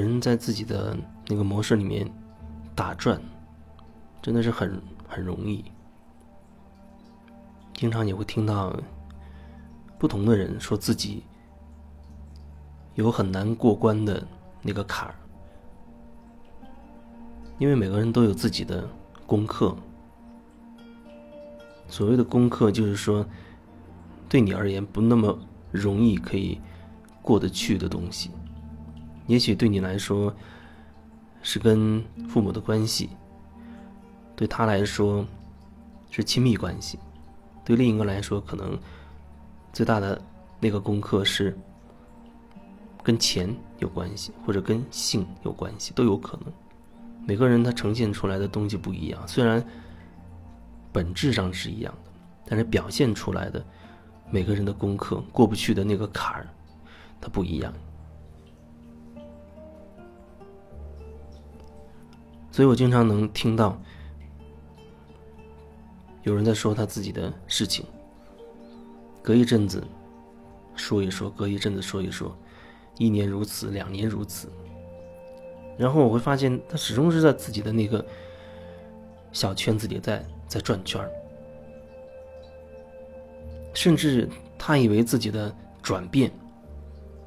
[0.00, 0.96] 人在自己的
[1.28, 2.10] 那个模式里面
[2.74, 3.20] 打转，
[4.22, 5.64] 真的是很很容易。
[7.74, 8.74] 经常也会听到
[9.98, 11.24] 不同的人说自己
[12.94, 14.26] 有很难过关的
[14.62, 15.14] 那个坎儿，
[17.58, 18.88] 因为每个人都有自己的
[19.26, 19.76] 功课。
[21.88, 23.26] 所谓的功课，就是说
[24.28, 25.38] 对你而言不那么
[25.70, 26.58] 容易可以
[27.20, 28.30] 过得去的东西。
[29.26, 30.34] 也许对你来说
[31.42, 33.10] 是跟父母的关系，
[34.34, 35.24] 对他来说
[36.10, 36.98] 是亲密关系。
[37.64, 38.78] 对另一个来说，可能
[39.72, 40.20] 最大的
[40.60, 41.56] 那个功课是
[43.02, 46.52] 跟钱有关系，或者跟性有关系，都有可能。
[47.24, 49.64] 每个人他呈现出来的东西不一样，虽然
[50.92, 52.10] 本质上是一样的，
[52.46, 53.64] 但是表现出来的
[54.28, 56.48] 每个人的功课过不去的那个坎儿，
[57.20, 57.72] 它不一样。
[62.52, 63.76] 所以我经常能听到。
[66.22, 67.84] 有人在说他自己的事情，
[69.20, 69.82] 隔一阵子
[70.76, 72.32] 说一说，隔一阵子说一说，
[72.96, 74.48] 一年如此，两年如此。
[75.76, 78.06] 然后我会发现，他始终是在自己的那个
[79.32, 81.04] 小圈子里在在转圈，
[83.74, 86.30] 甚至他以为自己的转变，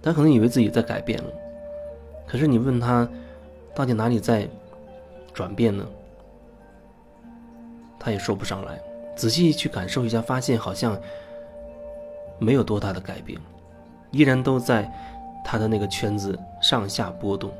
[0.00, 1.30] 他可能以为自己在改变了，
[2.28, 3.08] 可是你问他
[3.74, 4.48] 到底哪里在
[5.36, 5.86] 转变呢？
[8.00, 8.80] 他也说不上来，
[9.14, 10.98] 仔细去感受一下，发现好像
[12.38, 13.38] 没有多大的改变，
[14.12, 14.90] 依然都在
[15.44, 17.52] 他的那个圈子上下波动。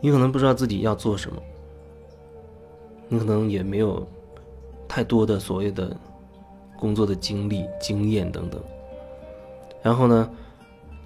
[0.00, 1.40] 你可能不知道自己要做什么，
[3.08, 4.04] 你可能也没有
[4.88, 5.96] 太多的所谓的
[6.84, 8.60] 工作的经历、经验等等，
[9.82, 10.30] 然后呢？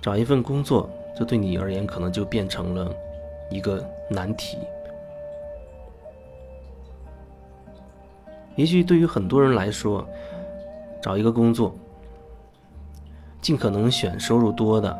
[0.03, 2.93] 找一份工作，这对你而言可能就变成了
[3.49, 4.59] 一个难题。
[8.56, 10.05] 也许对于很多人来说，
[11.00, 11.72] 找一个工作，
[13.41, 14.99] 尽可能选收入多的，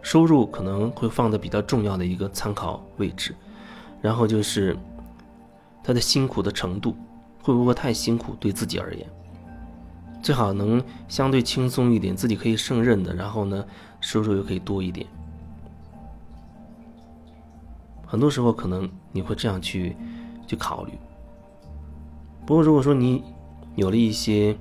[0.00, 3.34] 收入可能会放在比较重要的一个参考位置，
[4.00, 4.74] 然后就是
[5.84, 6.96] 他的辛苦的程度
[7.42, 9.06] 会不会太辛苦，对自己而言。
[10.22, 13.64] 最好能相对轻松一点，自己可以胜任的，然后呢，
[14.00, 15.06] 收入又可以多一点。
[18.06, 19.96] 很多时候可能你会这样去
[20.46, 20.92] 去考虑。
[22.46, 23.24] 不过如果说你
[23.74, 24.56] 有了一些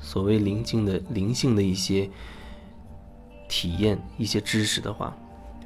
[0.00, 2.10] 所谓灵性的灵性的一些
[3.48, 5.16] 体验、一些知识的话，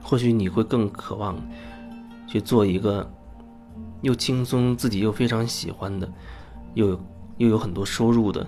[0.03, 1.37] 或许你会更渴望
[2.29, 3.11] 去做一个
[4.03, 6.13] 又轻松、自己又非常喜欢的，
[6.75, 7.01] 又有
[7.39, 8.47] 又有很多收入的。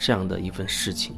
[0.00, 1.16] 这样的一份事情，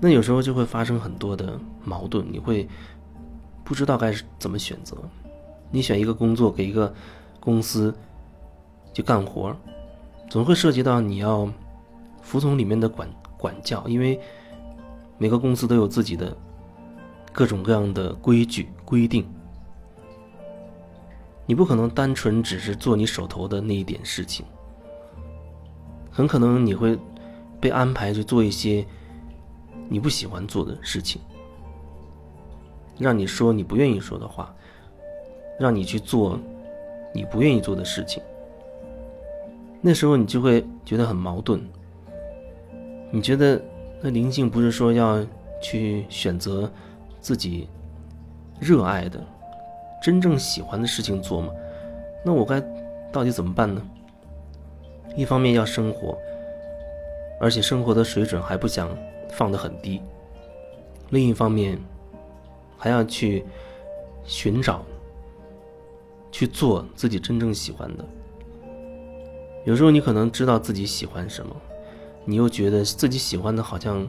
[0.00, 2.66] 那有时候就会发生很多的矛盾，你会
[3.64, 4.96] 不知道该怎么选择。
[5.70, 6.90] 你选一个工作给一个
[7.38, 7.94] 公司
[8.94, 9.54] 去干活，
[10.30, 11.46] 总会涉及到你要
[12.22, 14.18] 服从里面的管管教，因为
[15.18, 16.34] 每个公司都有自己的
[17.30, 19.28] 各种各样的规矩规定，
[21.52, 24.42] 你不可能单纯只是做你手头的那一点事情。
[26.10, 26.98] 很可能你会
[27.60, 28.82] 被安排去做一些
[29.86, 31.20] 你不喜欢做的事情，
[32.98, 34.50] 让你说你不愿意说的话，
[35.60, 36.40] 让你去做
[37.14, 38.22] 你不愿意做的事情。
[39.82, 41.62] 那时候你就会觉得很矛盾。
[43.10, 43.60] 你觉得
[44.00, 45.22] 那灵性不是说要
[45.60, 46.72] 去选择
[47.20, 47.68] 自己
[48.58, 49.22] 热爱的、
[50.02, 51.52] 真正喜欢的事情做吗？
[52.24, 52.60] 那我该
[53.12, 53.80] 到底怎么办呢？
[55.16, 56.18] 一方面要生活，
[57.40, 58.88] 而且生活的水准还不想
[59.30, 60.00] 放得很低；
[61.10, 61.78] 另一方面，
[62.76, 63.44] 还要去
[64.24, 64.84] 寻找、
[66.32, 68.04] 去做自己真正喜欢的。
[69.64, 71.54] 有时候你可能知道自己喜欢什么，
[72.24, 74.04] 你又觉得自己喜欢的好像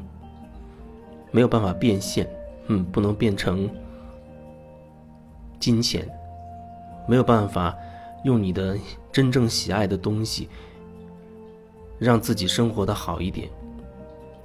[1.30, 2.28] 没有办法变现，
[2.68, 3.70] 嗯，不能变成
[5.64, 6.06] 金钱，
[7.08, 7.74] 没有办法
[8.26, 8.78] 用你的
[9.14, 10.50] 真正喜爱的东西。
[12.00, 13.48] 让自己生活的好一点，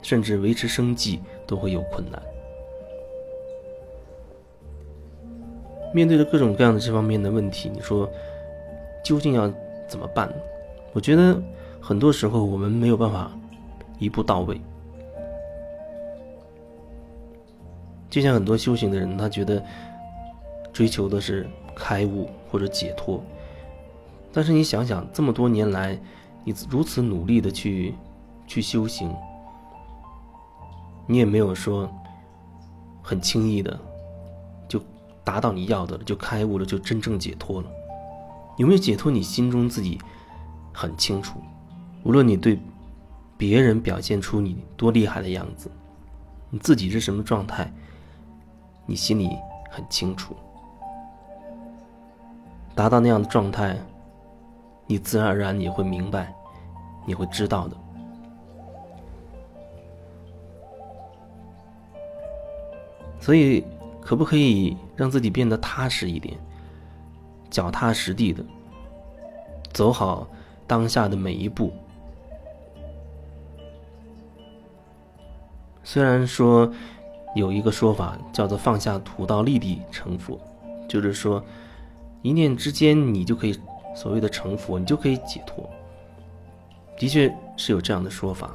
[0.00, 2.23] 甚至维持生计都会有困难。
[5.93, 8.09] 面对着各种各样的这方面的问题，你说
[9.03, 9.53] 究竟要
[9.88, 10.32] 怎么办？
[10.93, 11.37] 我觉得
[11.81, 13.32] 很多时候我们没有办法
[13.99, 14.61] 一步到位。
[18.09, 19.61] 就像很多修行的人，他觉得
[20.78, 23.20] 追求的是开悟或者解脱。
[24.32, 26.00] 但是你想想，这么多年来，
[26.44, 27.96] 你如此努力的去
[28.46, 29.12] 去修行，
[31.04, 31.90] 你也没有说
[33.02, 33.76] 很轻易的
[34.69, 34.80] 就
[35.25, 37.69] 达到你要的了，就开悟了，就真正解脱了。
[38.56, 39.10] 有没有解脱？
[39.10, 40.00] 你心中自己
[40.72, 41.40] 很清楚。
[42.04, 42.56] 无论你对
[43.36, 45.69] 别人表现出你多厉害的样子，
[46.50, 47.69] 你自己是什么状态，
[48.86, 49.28] 你心里
[49.72, 50.36] 很清楚。
[52.78, 53.76] 达到那样的状态。
[54.86, 56.32] 你自然而然你会明白，
[57.04, 57.76] 你会知道的。
[63.19, 63.64] 所以，
[64.00, 66.38] 可不可以让自己变得踏实一点，
[67.50, 68.44] 脚踏实地的
[69.72, 70.28] 走好
[70.64, 71.72] 当下的每一步？
[75.82, 76.72] 虽然说
[77.34, 80.38] 有一个说法叫做“放下屠刀，立地成佛”，
[80.88, 81.42] 就是说
[82.23, 83.59] 一念之间你就可以。
[83.97, 85.69] 所谓的成佛，你就可以解脱。
[86.97, 88.55] 的确是有这样的说法，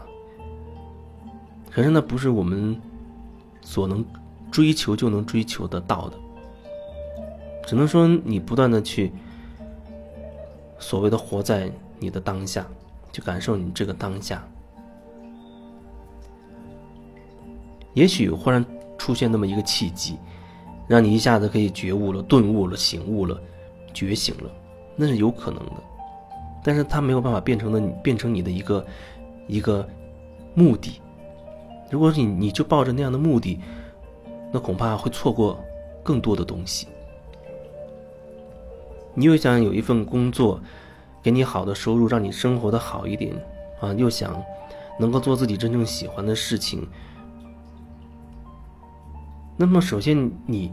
[1.70, 2.80] 可是那不是我们
[3.60, 4.06] 所能
[4.50, 6.18] 追求就能追求得到的。
[7.68, 9.12] 只能说你不断的去
[10.80, 11.70] 所谓的活在
[12.00, 12.66] 你的当下，
[13.12, 14.48] 去感受你这个当下。
[17.94, 18.66] 也许忽然
[18.98, 20.18] 出现那么一个契机，
[20.88, 23.40] 让你一下子可以觉悟了、顿悟了、醒悟了、
[23.94, 24.50] 觉醒了。
[24.96, 25.72] 那是有可能的，
[26.64, 28.86] 但是它没有办法变成的，变成你的一个
[29.48, 29.88] 一个
[30.54, 31.02] 目的。
[31.90, 33.60] 如果你你就抱着那样的目的，
[34.52, 35.60] 那恐怕会错过
[36.04, 36.88] 更多的东西。
[39.16, 40.60] 你又想有一份工作，
[41.22, 43.34] 给你好的收入，让你生活的好一点
[43.80, 44.44] 啊，又想
[45.00, 46.88] 能够做自己真正喜欢的事情。
[49.56, 50.72] 那么，首先你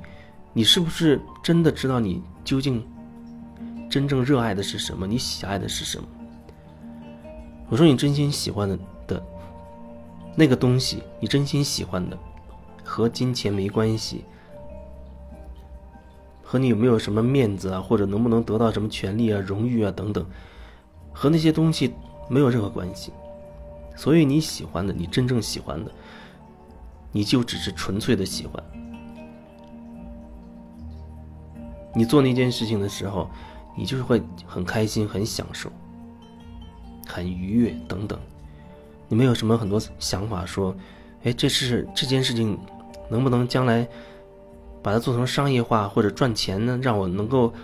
[0.52, 2.82] 你是不是真的知道你究竟？
[3.90, 5.04] 真正热爱的是什么？
[5.04, 6.06] 你喜爱的是什么？
[7.68, 8.78] 我说你真心喜欢的
[9.08, 9.22] 的
[10.36, 12.16] 那个东西，你真心喜欢的，
[12.84, 14.24] 和金钱没关系，
[16.40, 20.24] 和你有没有什么面子啊，或者能不能得到什么权利啊、荣誉啊等等，
[21.12, 21.92] 和那些东西
[22.28, 23.12] 没有任何关系。
[23.96, 25.90] 所以你喜欢的，你真正喜欢的，
[27.12, 28.62] 你就只是纯粹的喜欢。
[31.94, 33.28] 你做那件事情的时候。
[33.76, 35.70] 你就是会很开心、很享受、
[37.06, 38.18] 很愉悦等等。
[39.08, 40.74] 你没有什么很多想法说，
[41.22, 42.58] 哎，这是这件事情
[43.08, 43.88] 能不能将来
[44.82, 46.78] 把它做成商业化或者赚钱呢？
[46.82, 47.54] 让我能够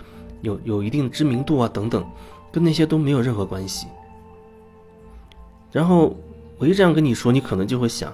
[0.41, 2.03] 有有一定知名度啊等等，
[2.51, 3.87] 跟那些都没有任何关系。
[5.73, 6.15] 然后
[6.57, 8.11] 我一这样跟你说，你可能就会想，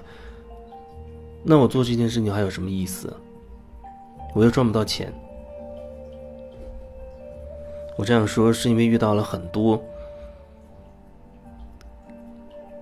[1.44, 3.14] 那我做这件事情还有什么意思？
[4.34, 5.12] 我又赚不到钱。
[7.96, 9.80] 我这样说是因为遇到了很多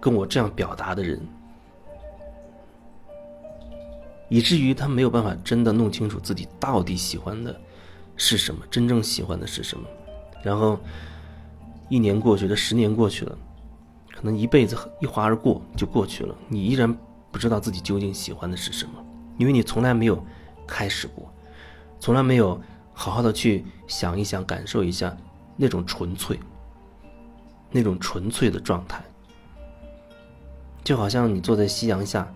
[0.00, 1.20] 跟我这样表达的人，
[4.29, 7.55] 以至于他没有办法真的弄清楚自己到底喜欢的
[8.17, 9.87] 是什么，真正喜欢的是什么。
[10.43, 10.79] 然后
[11.91, 13.37] 一年过去了，十年过去了，
[14.14, 16.97] 可能一辈子一划而过就过去了，你依然
[17.32, 18.92] 不知道自己究竟喜欢的是什么，
[19.38, 20.25] 因为你从来没有
[20.66, 21.33] 开始过，
[21.99, 22.62] 从来没有。
[22.95, 25.16] 好好的去想一想，感受一下
[25.56, 26.38] 那种纯粹，
[27.71, 29.02] 那种纯粹的状态，
[30.85, 32.30] 就好像你坐在夕阳下，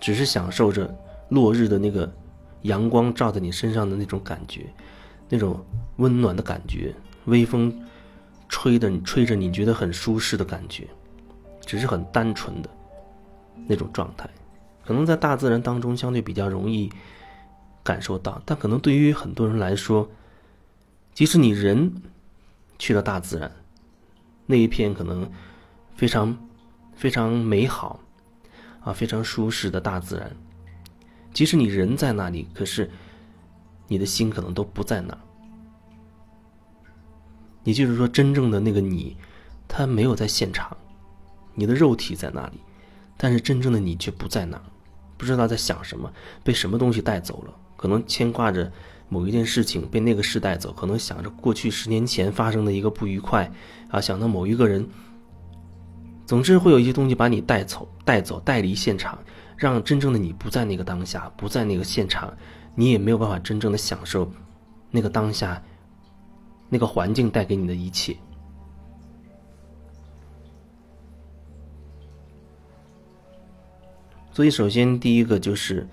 [0.00, 0.96] 只是享受着
[1.30, 2.10] 落日的那个
[2.62, 4.72] 阳光照在你身上的那种感觉，
[5.28, 5.62] 那种
[5.96, 7.76] 温暖的感觉，微风
[8.48, 10.86] 吹的你吹着你觉得很舒适的感觉，
[11.64, 12.70] 只是很单纯的
[13.66, 14.28] 那种状态，
[14.84, 16.90] 可能在大自然当中相对比较容易。
[17.82, 20.08] 感受到，但可能对于很多人来说，
[21.12, 21.92] 即使你人
[22.78, 23.52] 去了大自然，
[24.46, 25.30] 那一片可能
[25.94, 26.34] 非常
[26.94, 28.00] 非常美好
[28.80, 30.34] 啊，非常舒适的大自然，
[31.34, 32.90] 即使你人在那里，可是
[33.86, 35.20] 你的心可能都不在那儿。
[37.64, 39.14] 也就是说，真正的那个你，
[39.68, 40.74] 他没有在现场，
[41.54, 42.60] 你的肉体在那里，
[43.16, 44.62] 但是真正的你却不在那儿，
[45.16, 47.54] 不知道在想什么，被什么东西带走了。
[47.76, 48.72] 可能牵挂着
[49.08, 53.50] 某一件事情被那个事带走，可能想着过去十年前发生的一个不愉快，
[53.88, 54.86] 啊，想到某一个人。
[56.26, 59.18] 总之会有一些东西把你带走、带走、带离现场，
[59.58, 62.32] 让真正的你不在那个当下，不在那个现场，
[62.74, 64.32] 你也没有办法真正的享受
[64.90, 65.62] 那个当下、
[66.70, 68.16] 那个环境带给你的一切。
[74.34, 75.88] 所以，首先第一个就是。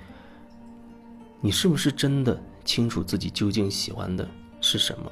[1.43, 4.27] 你是不是真的清楚自己究竟喜欢的
[4.61, 5.11] 是什么。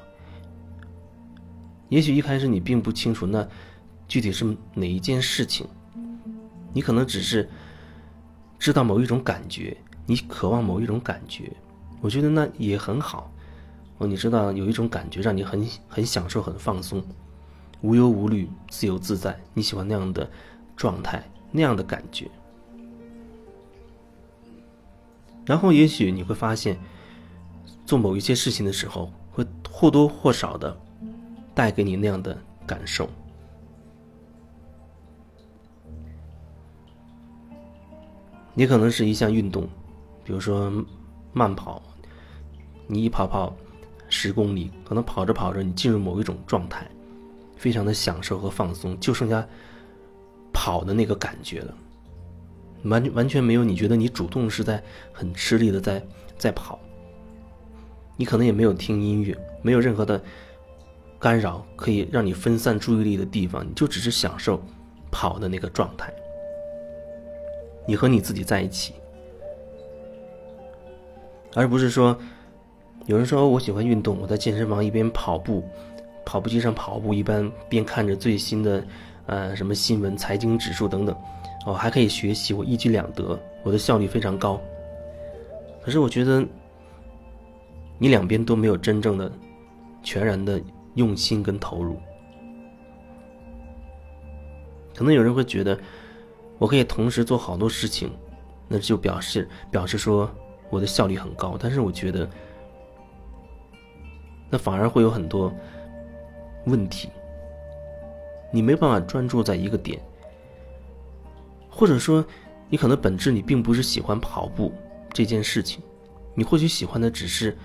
[1.89, 3.47] 也许一开始你并不清楚那
[4.07, 5.67] 具体是哪一件事情，
[6.71, 7.49] 你可能只是
[8.59, 11.51] 知道某一种感觉，你渴望某一种感觉。
[11.99, 13.33] 我觉得那也很好。
[13.97, 17.03] 哦，你知道有一种感觉让你很很享受、很放松，
[17.81, 20.29] 无忧无虑、自由自在，你喜欢那样的
[20.77, 22.29] 状态、那样的感觉。
[25.49, 26.77] 然后也许你会发现，
[27.83, 30.79] 做某一些事情的时候，会或多或少的
[31.55, 32.37] 带给你那样的
[32.67, 33.09] 感受。
[38.53, 39.67] 你可能是一项运动，
[40.23, 40.71] 比如说
[41.33, 41.81] 慢跑，
[42.85, 43.51] 你一跑跑
[44.07, 46.87] 十公里，可能跑着跑着，你进入某一种状态，
[47.57, 49.43] 非常的享受和放松，就剩下
[50.53, 51.73] 跑的那个感觉了。
[52.83, 54.81] 完完全没有，你觉得你主动是在
[55.11, 56.01] 很吃力的在
[56.37, 56.79] 在跑，
[58.15, 60.21] 你可能也没有听音乐，没有任何的
[61.19, 64.61] 干扰可以让你分散注意力的地方，你就只是享受
[65.11, 66.13] 跑的那个状态，
[67.85, 68.93] 你和你自己在一起，
[71.55, 72.17] 而不是说
[73.05, 75.67] 有人说我喜欢运动，我在健身房一边跑步，
[76.25, 78.83] 跑步机上跑步，一般边看着最新的
[79.25, 81.13] 呃什么新闻、财经指数等等。
[81.69, 84.59] 哦，还可以学习，我一举两得，我的效率非常高。
[85.83, 86.43] 可是我觉得，
[87.99, 89.31] 你两边都没有真正的、
[90.01, 90.59] 全然的
[90.95, 91.95] 用心跟投入。
[94.95, 95.79] 可能有人会觉得，
[96.57, 98.09] 我可以同时做好多事情，
[98.67, 100.27] 那就表示表示说
[100.71, 101.55] 我的效率很高。
[101.59, 102.27] 但是我觉得，
[104.49, 105.53] 那反而会有很多
[106.65, 107.09] 问题，
[108.51, 110.01] 你没办法专注在一个点。
[111.79, 112.25] 或者说，
[112.67, 114.73] 你可能本质你并不是喜欢跑步
[115.13, 115.81] 这件事情，
[116.35, 117.57] 你或许喜欢的只是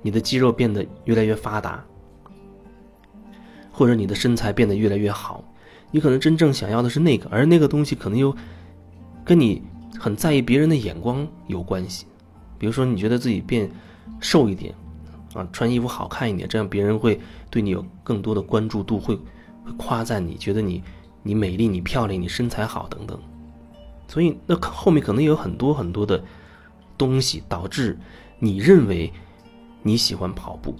[0.00, 1.84] 你的肌肉变得越来越发达，
[3.72, 5.42] 或者你的身材变得越来越好。
[5.90, 8.32] 你可能真正想要的是那个，而那个东西可能又
[9.24, 9.60] 跟你
[9.98, 12.06] 很在意别人的眼光有关系。
[12.60, 13.68] 比如说，你觉得自己变
[14.20, 14.72] 瘦一点，
[15.34, 19.18] 啊，穿衣服好看一点，这样别人会对你有更多的关注度，会。
[19.76, 20.82] 夸赞你，觉得你
[21.22, 23.18] 你美丽，你漂亮，你身材好等等，
[24.08, 26.22] 所以那后面可能有很多很多的
[26.98, 27.98] 东西导致
[28.38, 29.12] 你认为
[29.82, 30.74] 你喜欢跑步，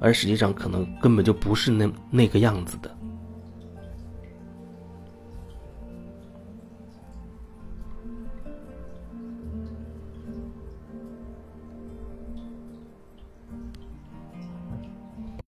[0.00, 2.90] 而实际上可能根本就不是那那个样子的。